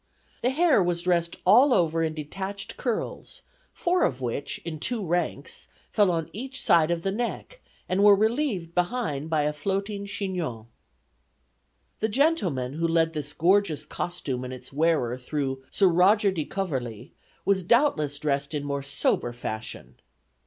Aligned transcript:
The 0.41 0.49
hair 0.49 0.81
was 0.81 1.03
dressed 1.03 1.35
all 1.45 1.75
over 1.75 2.01
in 2.01 2.15
detached 2.15 2.75
curls, 2.75 3.43
four 3.71 4.01
of 4.01 4.19
which, 4.19 4.57
in 4.65 4.79
two 4.79 5.05
ranks, 5.05 5.67
fell 5.91 6.09
on 6.09 6.27
each 6.33 6.59
side 6.59 6.89
of 6.89 7.03
the 7.03 7.11
neck, 7.11 7.61
and 7.87 8.03
were 8.03 8.15
relieved 8.15 8.73
behind 8.73 9.29
by 9.29 9.43
a 9.43 9.53
floating 9.53 10.07
chignon." 10.07 10.65
The 11.99 12.09
gentleman 12.09 12.73
who 12.73 12.87
led 12.87 13.13
this 13.13 13.31
gorgeous 13.31 13.85
costume 13.85 14.43
and 14.43 14.51
its 14.55 14.73
wearer 14.73 15.19
through 15.19 15.63
"Sir 15.69 15.87
Roger 15.87 16.31
de 16.31 16.45
Coverley" 16.45 17.13
was 17.45 17.61
doubtless 17.61 18.17
dressed 18.17 18.55
in 18.55 18.63
more 18.63 18.81
sober 18.81 19.31
fashion. 19.31 19.99